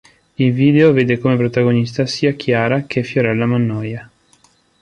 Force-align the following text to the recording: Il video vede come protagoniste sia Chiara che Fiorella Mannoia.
Il 0.37 0.51
video 0.51 0.93
vede 0.93 1.19
come 1.19 1.35
protagoniste 1.37 2.07
sia 2.07 2.33
Chiara 2.33 2.87
che 2.87 3.03
Fiorella 3.03 3.45
Mannoia. 3.45 4.09